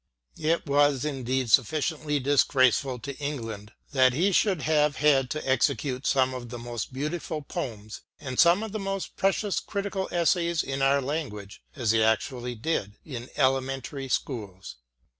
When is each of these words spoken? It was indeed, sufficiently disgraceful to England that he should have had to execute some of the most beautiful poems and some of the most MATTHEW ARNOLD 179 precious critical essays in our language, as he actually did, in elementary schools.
It 0.39 0.65
was 0.65 1.05
indeed, 1.05 1.51
sufficiently 1.51 2.19
disgraceful 2.19 2.97
to 2.97 3.15
England 3.17 3.71
that 3.91 4.13
he 4.13 4.31
should 4.31 4.63
have 4.63 4.95
had 4.95 5.29
to 5.29 5.47
execute 5.47 6.07
some 6.07 6.33
of 6.33 6.49
the 6.49 6.57
most 6.57 6.91
beautiful 6.91 7.43
poems 7.43 8.01
and 8.19 8.39
some 8.39 8.63
of 8.63 8.71
the 8.71 8.79
most 8.79 9.11
MATTHEW 9.15 9.25
ARNOLD 9.27 9.67
179 9.67 9.67
precious 9.67 9.67
critical 9.69 10.09
essays 10.11 10.63
in 10.63 10.81
our 10.81 11.03
language, 11.03 11.61
as 11.75 11.91
he 11.91 12.01
actually 12.01 12.55
did, 12.55 12.93
in 13.05 13.29
elementary 13.37 14.09
schools. 14.09 14.77